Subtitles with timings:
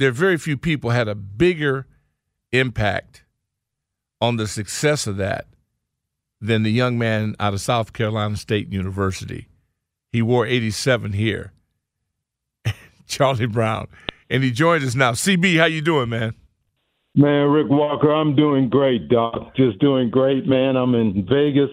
[0.00, 1.86] There are very few people had a bigger
[2.52, 3.22] impact
[4.18, 5.44] on the success of that
[6.40, 9.48] than the young man out of South Carolina State University.
[10.10, 11.52] He wore 87 here.
[13.08, 13.88] Charlie Brown.
[14.30, 15.12] And he joins us now.
[15.12, 16.32] CB, how you doing, man?
[17.14, 19.54] Man, Rick Walker, I'm doing great, Doc.
[19.54, 20.76] Just doing great, man.
[20.76, 21.68] I'm in Vegas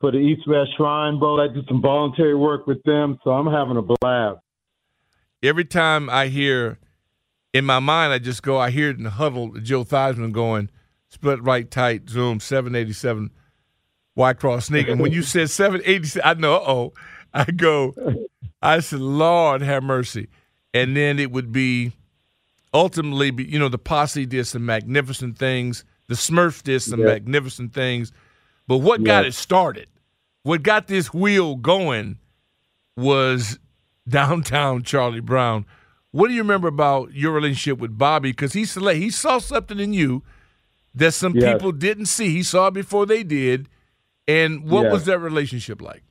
[0.00, 1.40] for the East West Shrine Bowl.
[1.40, 4.38] I did some voluntary work with them, so I'm having a blast.
[5.42, 6.78] Every time I hear,
[7.54, 10.68] in my mind, I just go, I hear it in the huddle, Joe Theismann going,
[11.08, 13.30] split right tight, zoom, 787,
[14.16, 14.88] Y cross sneak.
[14.88, 16.92] And when you said 787, I know, oh,
[17.32, 17.94] I go,
[18.60, 20.28] I said, Lord have mercy.
[20.74, 21.92] And then it would be
[22.74, 25.84] ultimately, you know, the posse did some magnificent things.
[26.08, 27.06] The Smurfs did some yeah.
[27.06, 28.12] magnificent things.
[28.66, 29.06] But what yeah.
[29.06, 29.86] got it started,
[30.42, 32.18] what got this wheel going
[32.96, 33.60] was
[34.08, 35.66] downtown Charlie Brown.
[36.14, 38.30] What do you remember about your relationship with Bobby?
[38.30, 40.22] Because he he saw something in you
[40.94, 41.52] that some yes.
[41.52, 42.30] people didn't see.
[42.30, 43.68] He saw it before they did.
[44.28, 44.92] And what yes.
[44.92, 46.04] was that relationship like?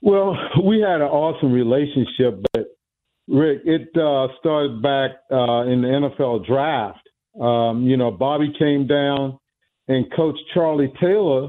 [0.00, 2.66] Well, we had an awesome relationship, but
[3.26, 7.00] Rick, it uh, started back uh, in the NFL draft.
[7.40, 9.40] Um, you know, Bobby came down,
[9.88, 11.48] and Coach Charlie Taylor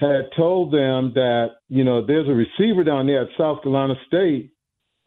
[0.00, 4.50] had told them that you know there's a receiver down there at South Carolina State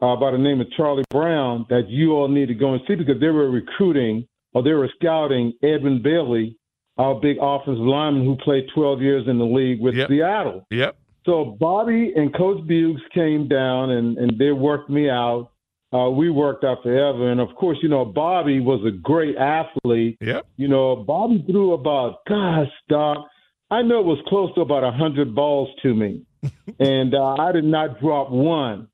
[0.00, 2.94] uh, by the name of Charlie Brown that you all need to go and see
[2.94, 6.56] because they were recruiting or they were scouting Edwin Bailey,
[6.96, 10.08] our big offensive lineman who played 12 years in the league with yep.
[10.08, 10.66] Seattle.
[10.70, 10.96] Yep.
[11.26, 15.50] So Bobby and Coach Buggs came down and, and they worked me out
[15.92, 17.30] uh, we worked out forever.
[17.30, 20.18] And of course, you know, Bobby was a great athlete.
[20.20, 20.46] Yep.
[20.56, 23.26] You know, Bobby threw about, gosh, Doc,
[23.70, 26.22] I know it was close to about 100 balls to me.
[26.78, 28.88] and uh, I did not drop one.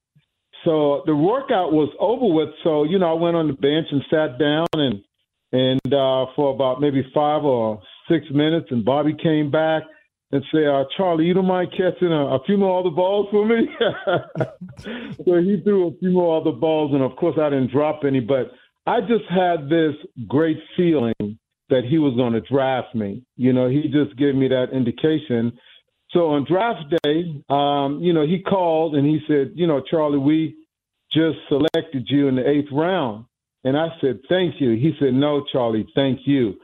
[0.65, 2.51] So the workout was over with.
[2.63, 5.03] So, you know, I went on the bench and sat down and,
[5.53, 7.81] and uh, for about maybe five or
[8.11, 9.83] six minutes, and Bobby came back
[10.33, 13.47] and say, uh, Charlie, you don't mind catching a, a few more other balls for
[13.47, 13.69] me?
[15.25, 18.21] so he threw a few more other balls, and of course I didn't drop any,
[18.21, 18.51] but
[18.87, 19.95] I just had this
[20.27, 21.39] great feeling
[21.71, 23.23] that he was going to draft me.
[23.37, 25.57] You know, he just gave me that indication.
[26.15, 30.19] So on draft day, um, you know, he called and he said, you know, Charlie,
[30.19, 30.55] we
[31.13, 33.27] just selected you in the eighth round.
[33.65, 34.73] And I said, thank you.
[34.73, 36.55] He said, no, Charlie, thank you.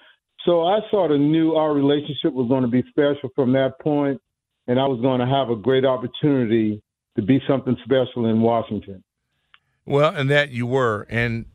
[0.47, 4.21] So I sort of knew our relationship was going to be special from that point,
[4.69, 6.83] and I was going to have a great opportunity
[7.17, 9.03] to be something special in Washington.
[9.85, 11.47] Well, and that you were, and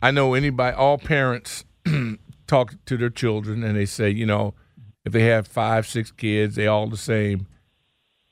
[0.00, 1.64] I know anybody, all parents
[2.46, 4.54] talk to their children, and they say, you know,
[5.06, 7.46] if they have five, six kids, they all the same.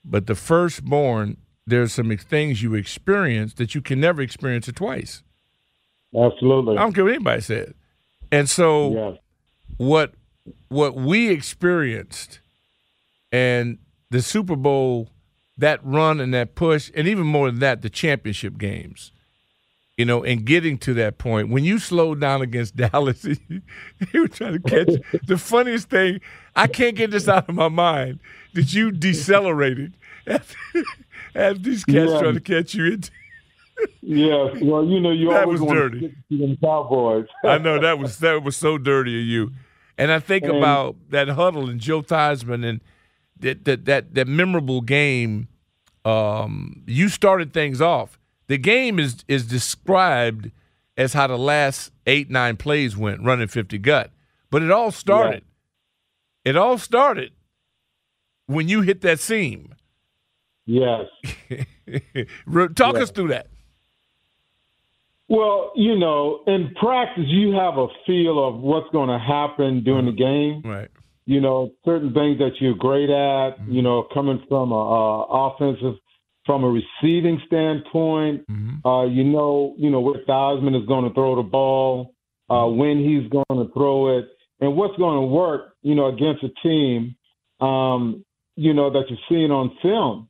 [0.05, 5.23] But the firstborn, there's some things you experience that you can never experience it twice.
[6.15, 6.77] Absolutely.
[6.77, 7.75] I don't care what anybody said.
[8.31, 9.19] And so yes
[9.77, 10.15] what
[10.69, 12.41] what we experienced
[13.33, 13.79] and
[14.11, 15.09] the Super Bowl,
[15.59, 19.11] that run and that push, and even more than that, the championship games.
[19.97, 24.29] You know, and getting to that point when you slowed down against Dallas, you were
[24.29, 26.21] trying to catch the funniest thing.
[26.57, 28.19] I can't get this out of my mind
[28.55, 29.97] that you decelerated
[31.35, 32.21] as these cats yeah.
[32.21, 32.93] trying to catch you.
[32.93, 33.11] Into,
[34.03, 36.15] yeah, well, you know, you that always was dirty.
[36.31, 37.27] To them Cowboys.
[37.45, 39.53] I know that was that was so dirty of you.
[39.97, 42.81] And I think and, about that huddle and Joe Theismann and
[43.41, 45.49] that that that, that memorable game.
[46.05, 48.19] Um, you started things off.
[48.47, 50.51] The game is is described
[50.97, 54.11] as how the last eight nine plays went, running fifty gut.
[54.51, 55.43] But it all started.
[56.45, 56.51] Yeah.
[56.51, 57.33] It all started
[58.47, 59.75] when you hit that seam.
[60.67, 61.07] Yes.
[62.75, 63.03] Talk yes.
[63.03, 63.49] us through that.
[65.29, 70.07] Well, you know, in practice, you have a feel of what's going to happen during
[70.07, 70.63] the game.
[70.65, 70.89] Right.
[71.27, 73.59] You know, certain things that you're great at.
[73.59, 73.73] Mm-hmm.
[73.73, 75.95] You know, coming from a, a offensive,
[76.47, 78.87] from a receiving standpoint, Mm-hmm.
[78.87, 82.15] uh, you know, you know where Theismann is going to throw the ball,
[82.51, 84.29] uh, when he's going to throw it,
[84.61, 85.75] and what's going to work.
[85.83, 87.17] You know, against a team,
[87.61, 88.25] um,
[88.57, 90.29] you know that you're seeing on film.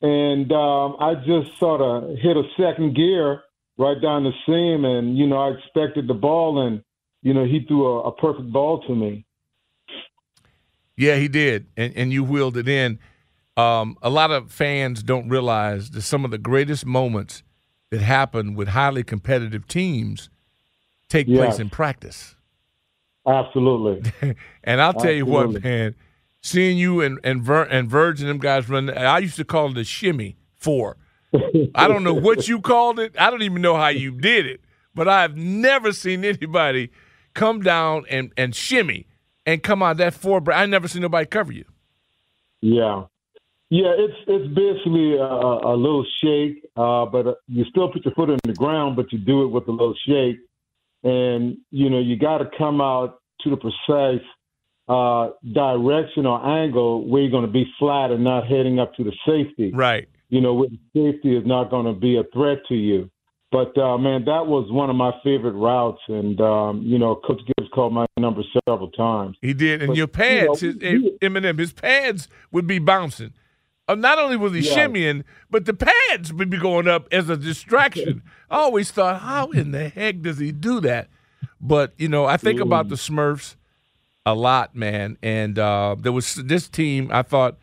[0.00, 3.42] And um, I just sort of hit a second gear
[3.78, 6.82] right down the seam, and you know I expected the ball, and
[7.22, 9.24] you know he threw a, a perfect ball to me.
[10.96, 12.98] Yeah, he did, and and you wheeled it in.
[13.56, 17.42] Um, a lot of fans don't realize that some of the greatest moments
[17.90, 20.30] that happen with highly competitive teams
[21.08, 21.38] take Yes.
[21.38, 22.34] place in practice.
[23.26, 24.10] Absolutely.
[24.64, 25.94] And I'll tell you what, man,
[26.40, 29.70] seeing you and and, Ver, and Verge and them guys run, I used to call
[29.72, 30.96] it a shimmy four.
[31.74, 33.14] I don't know what you called it.
[33.18, 34.60] I don't even know how you did it,
[34.94, 36.90] but I've never seen anybody
[37.34, 39.06] come down and, and shimmy
[39.46, 40.42] and come out that four.
[40.52, 41.64] I never seen nobody cover you.
[42.60, 43.04] Yeah,
[43.72, 43.92] yeah.
[43.96, 45.24] It's it's basically a,
[45.72, 49.10] a little shake, uh, but uh, you still put your foot in the ground, but
[49.12, 50.38] you do it with a little shake,
[51.02, 54.26] and you know you got to come out to the precise
[54.88, 59.04] uh, direction or angle where you're going to be flat and not heading up to
[59.04, 59.72] the safety.
[59.72, 60.08] Right.
[60.28, 63.10] You know, where the safety is not going to be a threat to you.
[63.50, 67.40] But uh, man, that was one of my favorite routes, and um, you know, Coach
[67.46, 69.36] Gibbs called my number several times.
[69.42, 73.34] He did, and But, your pads, you know, you- Eminem, his pads would be bouncing.
[73.88, 74.76] Uh, not only was he Yeah.
[74.86, 78.22] shimmying, but the pads would be going up as a distraction.
[78.50, 81.08] I always thought, how in the heck does he do that?
[81.60, 83.56] But you know, I think about the Smurfs
[84.24, 85.16] a lot, man.
[85.22, 87.10] And uh, there was this team.
[87.12, 87.56] I thought,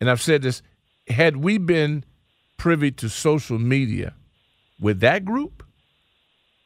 [0.00, 0.62] and I've said this:
[1.08, 2.04] had we been
[2.56, 4.14] privy to social media
[4.80, 5.62] with that group,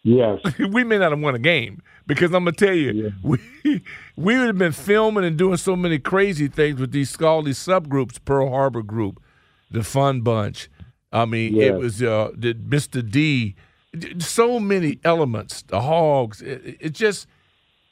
[0.03, 0.41] Yes.
[0.59, 1.83] we may not have won a game
[2.15, 3.39] because I'm gonna tell you, we
[4.17, 7.59] we would have been filming and doing so many crazy things with these all these
[7.59, 9.23] subgroups, Pearl Harbor Group,
[9.71, 10.69] the Fun Bunch.
[11.13, 11.67] I mean, Yeah.
[11.67, 13.09] it was uh, the Mr.
[13.09, 13.55] D,
[14.19, 16.41] so many elements, the Hogs.
[16.43, 17.27] It, it just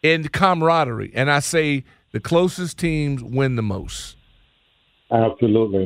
[0.02, 1.12] and camaraderie.
[1.14, 4.16] And I say the closest teams win the most.
[5.10, 5.84] Absolutely.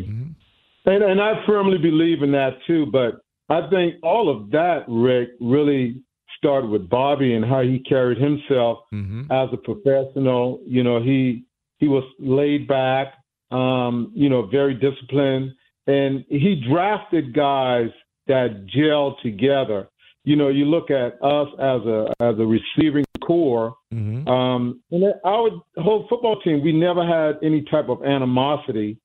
[0.84, 2.86] And, and I firmly believe in that too.
[2.86, 6.02] But I think all of that, Rick, really
[6.42, 9.30] started with Bobby and how he carried himself Mm-hmm.
[9.30, 10.60] as a professional.
[10.66, 11.44] You know, he
[11.78, 13.14] he was laid back,
[13.50, 15.52] um, you know, very disciplined,
[15.86, 17.88] and he drafted guys
[18.26, 19.88] that gel together.
[20.24, 24.26] You know, you look at us as a as a receiving core, Mm-hmm.
[24.26, 28.96] um, and our whole football team, we never had any type of animosity.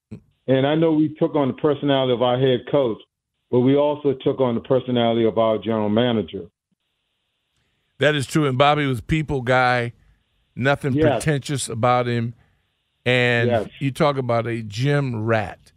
[0.48, 2.98] And I know we took on the personality of our head coach,
[3.52, 6.46] but we also took on the personality of our general manager.
[8.00, 8.46] That is true.
[8.48, 9.94] And Bobby was people guy,
[10.56, 11.24] nothing Yes.
[11.24, 12.34] pretentious about him.
[13.06, 13.70] And Yes.
[13.80, 15.72] you talk about a gym rat.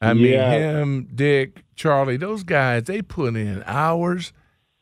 [0.00, 4.32] I mean, him, Dick, Charlie, those guys, they put in hours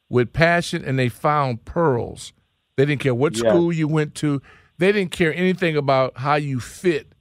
[0.08, 2.32] with passion and they found pearls.
[2.76, 4.40] They didn't care what school you went to,
[4.78, 7.12] they didn't care anything about how you fit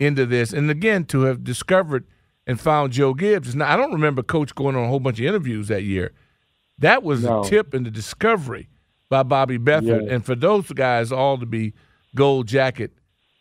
[0.00, 0.52] into this.
[0.54, 2.06] And again, to have discovered
[2.46, 3.54] and found Joe Gibbs.
[3.54, 6.12] Now, I don't remember Coach going on a whole bunch of interviews that year.
[6.78, 7.42] That was No.
[7.44, 8.68] the tip and the discovery
[9.12, 10.06] by Bobby Beathard.
[10.06, 10.14] Yeah.
[10.14, 11.74] And for those guys all to be
[12.14, 12.92] gold jacket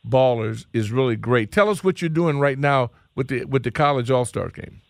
[0.05, 1.49] ballers is really great.
[1.49, 4.81] Tell us what you're doing right now with the with the college all star game.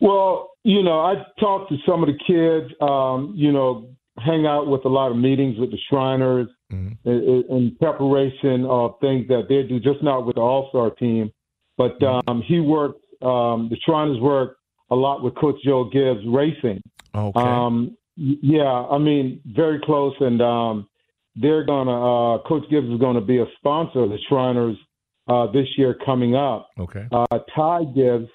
[0.00, 4.66] Well, you know, I talked to some of the kids, um, you know, hang out
[4.66, 9.62] with a lot of meetings with the Shriners in, in preparation of things that they
[9.64, 11.30] do, just not with the All Star team.
[11.76, 14.56] But um, he worked, um, the Shriners work
[14.90, 16.82] a lot with Coach Joe Gibbs racing.
[17.14, 17.40] Okay.
[17.40, 20.88] Um, yeah, I mean, very close, and um,
[21.36, 22.34] they're gonna.
[22.34, 24.76] Uh, Coach Gibbs is going to be a sponsor of the Shriners
[25.28, 26.70] uh, this year coming up.
[26.78, 27.06] okay.
[27.12, 28.28] Uh, Ty Gibbs,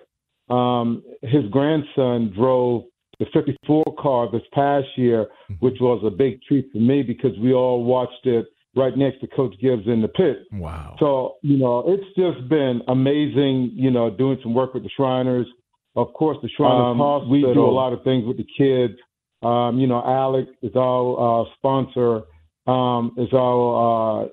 [0.50, 2.84] um, his grandson drove
[3.20, 5.28] the 54 car this past year,
[5.60, 9.28] which was a big treat for me because we all watched it right next to
[9.28, 10.38] Coach Gibbs in the pit.
[10.52, 10.96] Wow.
[11.00, 15.48] So, you know, it's just been amazing, you know, doing some work with the Shriners.
[15.96, 17.30] Of course, the Shriners Hospital.
[17.30, 19.00] We do a lot of things with the kids.
[19.44, 22.22] Um, you know, Alec is our uh, sponsor,
[22.68, 24.28] um, is our uh,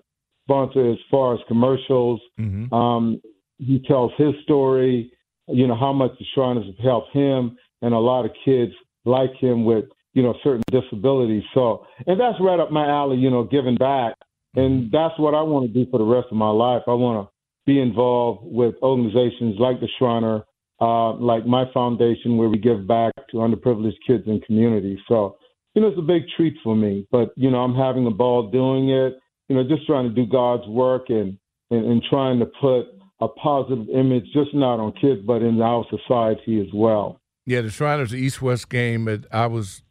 [0.45, 2.21] sponsor as far as commercials.
[2.37, 3.21] hmm Um,
[3.59, 5.13] he tells his story,
[5.49, 8.73] you know, how much the Shriners have helped him and a lot of kids
[9.05, 11.43] like him with, you know, certain disabilities.
[11.53, 14.15] So, and that's right up my alley, you know, giving back.
[14.55, 16.83] And that's what I want to do for the rest of my life.
[16.87, 17.33] I want to
[17.67, 20.45] be involved with organizations like the Shriner
[20.81, 24.99] uh, like my foundation where we give back to underprivileged kids and communities.
[25.09, 25.37] So,
[25.75, 27.07] you know, it's a big treat for me.
[27.11, 29.19] But, you know, I'm having a ball doing it,
[29.49, 31.39] you know, just trying to do God's work and,
[31.71, 32.87] and, and trying to put
[33.21, 37.21] a positive image, just not on kids, but in our society as well.
[37.45, 39.83] Yeah, the Shriners East West game that I was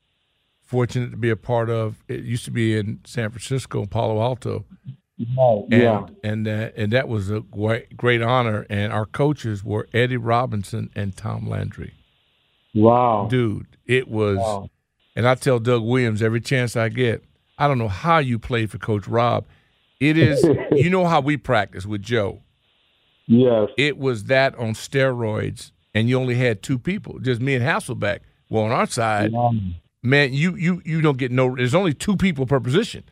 [0.64, 2.04] fortunate to be a part of.
[2.08, 4.66] It used to be in San Francisco, Palo Alto.
[5.20, 6.06] Right, and, yeah.
[6.24, 8.66] and uh, and that was a great, great honor.
[8.70, 11.94] And our coaches were Eddie Robinson and Tom Landry.
[12.74, 14.38] Wow, dude, it was.
[14.38, 14.70] Wow.
[15.16, 17.26] And I tell Doug Williams every chance I get,
[17.58, 19.46] I don't know how you played for Coach Rob.
[20.00, 22.42] It is, you know how we practice with Joe.
[23.28, 23.70] Yes.
[23.78, 28.20] It was that on steroids, and you only had two people, just me and Hasselbeck.
[28.50, 29.52] Well, on our side, wow.
[30.02, 31.56] man, you you you don't get no.
[31.56, 33.04] There's only two people per position.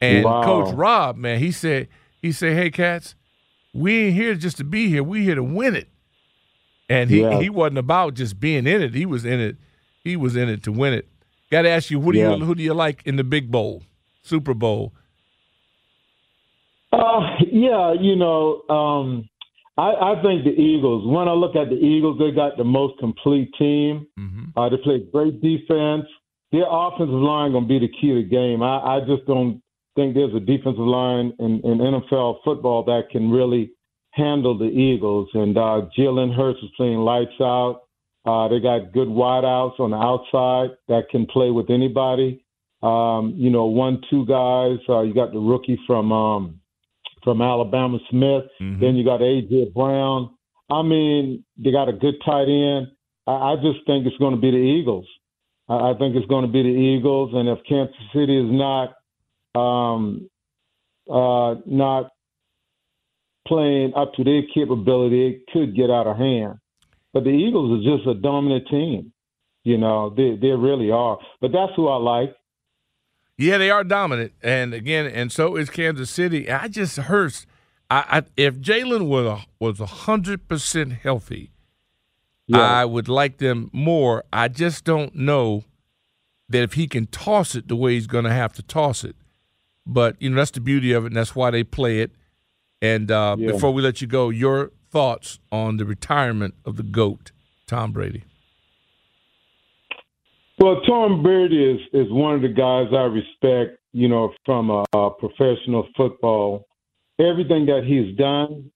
[0.00, 0.44] And wow.
[0.44, 1.88] Coach Rob, man, he said,
[2.20, 3.14] he said, "Hey, cats,
[3.72, 5.02] we ain't here just to be here.
[5.02, 5.88] We here to win it."
[6.88, 7.40] And he yeah.
[7.40, 8.94] he wasn't about just being in it.
[8.94, 9.56] He was in it.
[10.04, 11.08] He was in it to win it.
[11.50, 12.34] Got to ask you, who do yeah.
[12.34, 13.82] you who do you like in the Big Bowl,
[14.22, 14.92] Super Bowl?
[16.92, 19.28] Uh, yeah, you know, um,
[19.76, 21.06] I, I think the Eagles.
[21.06, 24.06] When I look at the Eagles, they got the most complete team.
[24.18, 24.58] Mm-hmm.
[24.58, 26.06] Uh, they play great defense.
[26.52, 28.62] Their offensive line going to be the key to the game.
[28.62, 29.60] I, I just don't
[29.96, 33.72] think there's a defensive line in, in NFL football that can really
[34.12, 35.28] handle the Eagles.
[35.34, 37.82] And uh, Jalen Hurts is playing lights out.
[38.24, 42.44] Uh, they got good wideouts on the outside that can play with anybody.
[42.82, 44.78] Um, you know, one, two guys.
[44.88, 46.60] Uh, you got the rookie from um,
[47.22, 48.44] from Alabama, Smith.
[48.60, 48.80] Mm-hmm.
[48.80, 50.30] Then you got AJ Brown.
[50.70, 52.88] I mean, they got a good tight end.
[53.26, 55.06] I, I just think it's going to be the Eagles.
[55.68, 57.30] I, I think it's going to be the Eagles.
[57.32, 58.94] And if Kansas City is not
[59.56, 60.28] um,
[61.10, 62.10] uh, not
[63.46, 66.58] playing up to their capability, it could get out of hand.
[67.12, 69.12] But the Eagles are just a dominant team.
[69.64, 71.18] You know, they they really are.
[71.40, 72.34] But that's who I like.
[73.38, 76.50] Yeah, they are dominant, and again, and so is Kansas City.
[76.50, 77.34] I just heard,
[77.90, 81.50] I, I if Jalen was a, was hundred percent healthy,
[82.46, 82.60] yeah.
[82.60, 84.24] I would like them more.
[84.32, 85.64] I just don't know
[86.48, 89.16] that if he can toss it the way he's going to have to toss it.
[89.86, 92.10] But you know that's the beauty of it, and that's why they play it.
[92.82, 93.52] And uh, yeah.
[93.52, 97.32] before we let you go, your thoughts on the retirement of the goat,
[97.66, 98.24] Tom Brady.
[100.58, 103.78] Well, Tom Brady is is one of the guys I respect.
[103.92, 106.66] You know, from a, a professional football,
[107.18, 108.70] everything that he's done,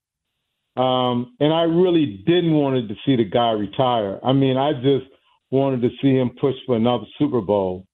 [0.75, 4.19] um, and I really didn't wanted to see the guy retire.
[4.23, 5.11] I mean, I just
[5.51, 7.85] wanted to see him push for another Super Bowl.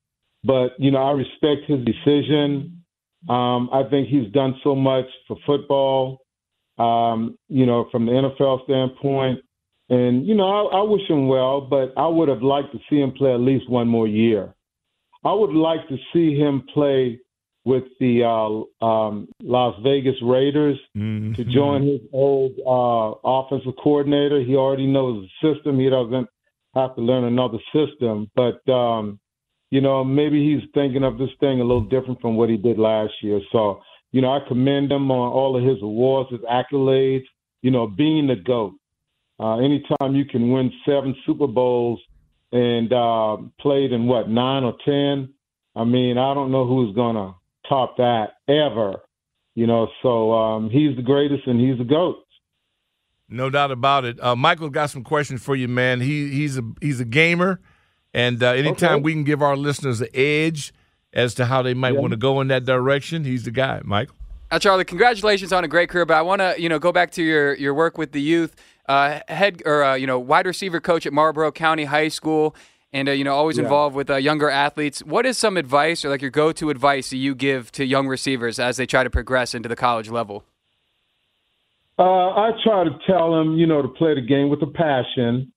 [0.43, 2.76] But you know, I respect his decision.
[3.27, 6.21] Um, I think he's done so much for football.
[6.77, 9.39] Um, you know, from the NFL standpoint.
[9.89, 12.97] And, you know, I, I, wish him well, but I would have liked to see
[12.99, 14.53] him play at least one more year.
[15.23, 17.19] I would like to see him play
[17.63, 21.33] with the uh, um, Las Vegas Raiders mm-hmm.
[21.33, 24.41] to join his old uh, offensive coordinator.
[24.41, 25.79] He already knows the system.
[25.79, 26.27] He doesn't
[26.75, 28.29] have to learn another system.
[28.35, 29.19] But, um,
[29.69, 32.77] you know, maybe he's thinking of this thing a little different from what he did
[32.77, 33.41] last year.
[33.51, 33.81] So,
[34.11, 37.25] you know, I commend him on all of his awards, his accolades,
[37.61, 38.73] you know, being the GOAT.
[39.39, 41.99] Uh, anytime you can win seven Super Bowls
[42.51, 45.33] and uh, played in what nine or ten,
[45.75, 47.35] I mean, I don't know who's gonna
[47.69, 49.01] top that ever.
[49.53, 52.23] You know, so um, he's the greatest and he's the goat.
[53.29, 54.21] No doubt about it.
[54.23, 55.99] Uh, Michael got some questions for you, man.
[55.99, 57.59] He he's a he's a gamer,
[58.13, 59.01] and uh, anytime okay.
[59.01, 60.73] we can give our listeners an edge
[61.13, 61.99] as to how they might yeah.
[61.99, 64.15] want to go in that direction, he's the guy, Michael.
[64.51, 67.11] Now, Charlie, congratulations on a great career, but I want to you know go back
[67.11, 68.55] to your your work with the youth
[68.87, 72.55] uh, head or uh, you know wide receiver coach at Marlboro County High School,
[72.93, 73.63] and uh, you know always yeah.
[73.63, 75.03] involved with uh, younger athletes.
[75.03, 78.59] What is some advice or like your go-to advice that you give to young receivers
[78.59, 80.45] as they try to progress into the college level?
[81.99, 85.51] Uh, I try to tell them, you know, to play the game with a passion.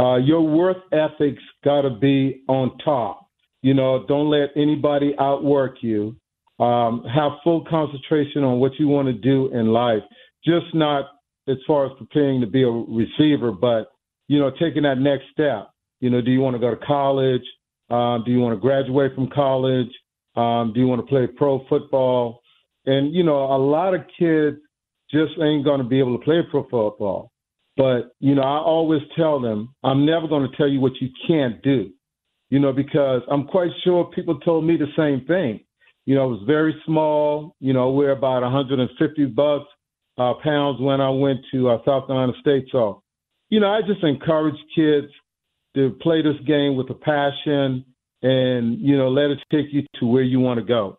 [0.00, 3.26] Uh, your worth ethics got to be on top.
[3.62, 6.16] You know, don't let anybody outwork you.
[6.58, 10.02] Um, have full concentration on what you want to do in life.
[10.44, 11.06] Just not
[11.48, 13.88] as far as preparing to be a receiver, but
[14.28, 15.70] you know, taking that next step.
[16.00, 17.42] You know, do you want to go to college?
[17.90, 19.90] Um, do you want to graduate from college?
[20.36, 22.40] Um, do you want to play pro football?
[22.86, 24.56] And you know, a lot of kids
[25.10, 27.31] just ain't going to be able to play pro football.
[27.76, 31.08] But you know, I always tell them, I'm never going to tell you what you
[31.26, 31.90] can't do.
[32.50, 35.60] You know, because I'm quite sure people told me the same thing.
[36.04, 37.56] You know, it was very small.
[37.60, 39.64] You know, we're about 150 bucks
[40.18, 42.66] uh, pounds when I went to uh, South Carolina State.
[42.70, 43.02] So,
[43.48, 45.06] you know, I just encourage kids
[45.74, 47.84] to play this game with a passion
[48.22, 50.98] and, you know, let it take you to where you want to go.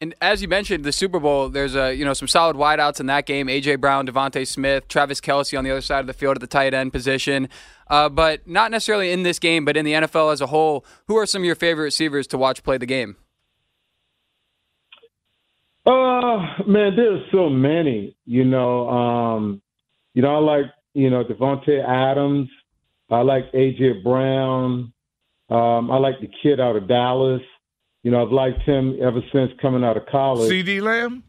[0.00, 3.06] And as you mentioned, the Super Bowl, there's a you know some solid wideouts in
[3.06, 3.48] that game.
[3.48, 6.46] AJ Brown, DeVonta Smith, Travis Kelce on the other side of the field at the
[6.46, 7.48] tight end position,
[7.88, 10.84] uh, but not necessarily in this game, but in the NFL as a whole.
[11.08, 13.16] Who are some of your favorite receivers to watch play the game?
[15.84, 18.16] Uh man, there's so many.
[18.24, 19.62] You know, um,
[20.14, 22.48] you know, I like you know Davante Adams.
[23.10, 24.92] I like AJ Brown.
[25.48, 27.40] Um, I like the kid out of Dallas.
[28.08, 30.50] You know, I've liked him ever since coming out of college.
[30.50, 31.22] CeeDee Lamb?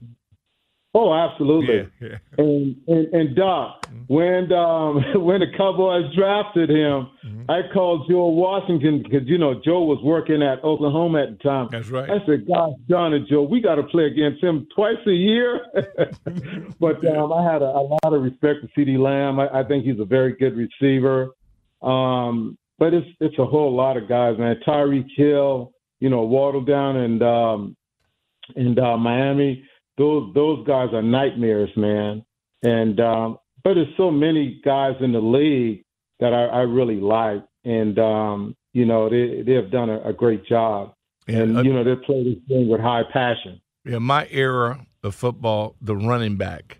[0.96, 1.90] Oh, absolutely.
[2.02, 2.18] Yeah, yeah.
[2.38, 4.14] And, and and Doc, Mm-hmm.
[4.14, 7.52] when um when the Cowboys drafted him, Mm-hmm.
[7.52, 11.68] I called Joe Washington because you know Joe was working at Oklahoma at the time.
[11.70, 12.10] That's right.
[12.10, 15.60] I said, "Gosh, John and Joe, we got to play against him twice a year."
[16.80, 19.38] but um, I had a, a lot of respect for CeeDee Lamb.
[19.40, 21.32] I, I think he's a very good receiver.
[21.82, 24.56] Um, but it's it's a whole lot of guys, man.
[24.66, 27.76] Tyreek Hill, you know, Waddle down and um,
[28.56, 29.64] and uh, Miami.
[29.98, 32.24] Those those guys are nightmares, man.
[32.64, 35.84] And um, but there's so many guys in the league
[36.20, 40.14] that I, I really like, and um, you know they they have done a, a
[40.14, 40.94] great job,
[41.28, 43.62] and uh, you know they play this game with high passion.
[43.86, 46.80] Yeah, my era of football, the running back.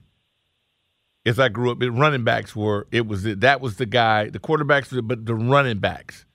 [1.26, 4.40] As I grew up, the running backs were it was that was the guy, the
[4.40, 6.26] quarterbacks, but the running backs.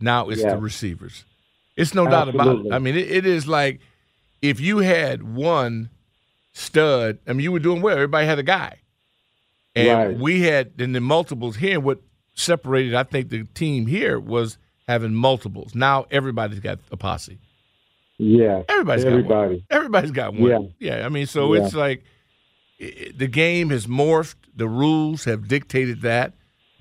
[0.00, 0.50] Now it's Yeah.
[0.54, 1.24] the receivers.
[1.76, 2.72] It's no doubt about it.
[2.72, 3.80] I mean, it, it is like
[4.42, 5.90] if you had one
[6.52, 7.94] stud, I mean, you were doing well.
[7.94, 8.78] Everybody had a guy,
[9.74, 10.18] and Right.
[10.18, 11.80] we had in the multiples here.
[11.80, 12.00] What
[12.34, 15.74] separated, I think, the team here was having multiples.
[15.74, 17.38] Now everybody's got a posse.
[18.18, 19.18] Yeah, Everybody's got one.
[19.20, 19.64] everybody.
[19.70, 20.72] Everybody's got one.
[20.78, 20.96] Yeah.
[20.98, 21.64] yeah I mean, so Yeah.
[21.64, 22.04] it's like
[22.80, 24.36] i i- the game has morphed.
[24.54, 26.34] The rules have dictated that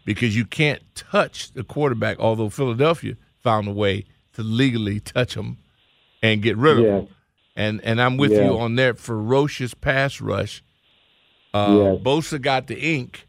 [0.05, 2.19] because you can't touch the quarterback.
[2.19, 5.57] Although Philadelphia found a way to legally touch them
[6.21, 6.97] and get rid of Yeah.
[6.99, 7.07] him.
[7.55, 8.45] And and I'm with Yeah.
[8.45, 10.63] you on their ferocious pass rush.
[11.53, 12.01] Uh, Yes.
[12.03, 13.27] Bosa got the ink,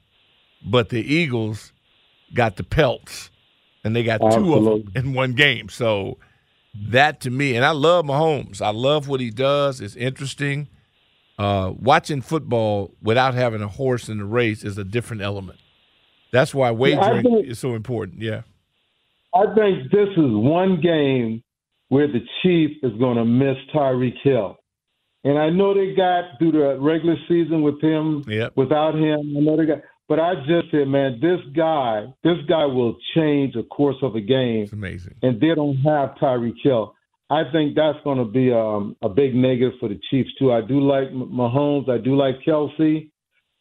[0.64, 1.73] but the Eagles
[2.33, 3.31] got the pelts,
[3.85, 5.69] and they got two of them in one game.
[5.69, 6.19] So
[6.90, 8.62] that to me, and I love Mahomes.
[8.62, 9.81] I love what he does.
[9.81, 10.69] It's interesting.
[11.38, 15.59] Uh, watching football without having a horse in the race is a different element.
[16.33, 18.23] That's why wagering think- is so important.
[18.23, 18.43] Yeah.
[19.35, 21.42] I think this is one game
[21.88, 24.57] where the Chief is going to miss Tyreek Hill.
[25.25, 28.53] And I know they got through the regular season with him, Yep.
[28.57, 29.35] without him.
[29.37, 33.55] I know they got, but I just said, man, this guy, this guy will change
[33.55, 34.64] the course of a game.
[34.64, 35.14] It's amazing.
[35.23, 36.94] And they don't have Tyreek Hill.
[37.31, 40.53] I think that's going to be um, a big negative for the Chiefs too.
[40.53, 41.88] I do like Mahomes.
[41.88, 43.09] I do like Kelce.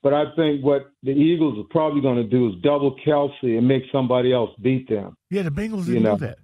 [0.03, 3.65] But I think what the Eagles are probably going to do is double Kelce and
[3.67, 5.15] make somebody else beat them.
[5.31, 6.17] Yeah, the Bengals You didn't know.
[6.17, 6.37] do that.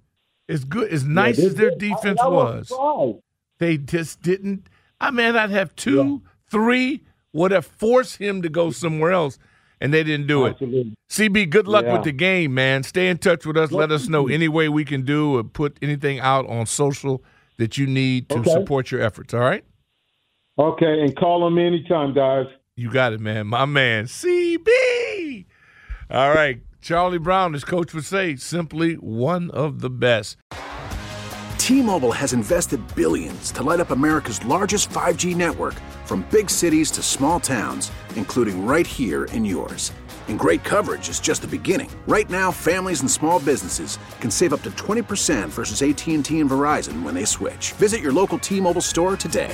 [0.48, 3.18] As good as nice Yeah, as their defense I- I was, surprised.
[3.60, 4.68] they just didn't.
[5.02, 7.02] I mean, I'd have two, three,
[7.34, 9.38] would have forced him to go somewhere else,
[9.82, 10.58] and they didn't do it.
[11.10, 11.94] CB, good luck Yeah.
[11.94, 12.84] with the game, man.
[12.84, 13.72] Stay in touch with us.
[13.74, 17.22] Let us know any way we can do or put anything out on social
[17.58, 18.52] that you need to Okay.
[18.52, 19.34] support your efforts.
[19.34, 19.64] All right?
[20.58, 22.48] Okay, and call them anytime, guys.
[22.80, 23.48] You got it, man.
[23.48, 25.44] My man, CB.
[26.10, 26.62] All right.
[26.80, 30.38] Charlie Brown, as coach would say, simply one of the best.
[31.58, 35.74] T-Mobile has invested billions to light up America's largest 5G network
[36.06, 39.92] from big cities to small towns, including right here in yours.
[40.30, 41.92] And great coverage is just the beginning.
[42.08, 47.04] Right now, families and small businesses can save up to 20% versus AT&T and Verizon
[47.04, 47.74] when they switch.
[47.74, 49.54] Visit your local T-Mobile store today.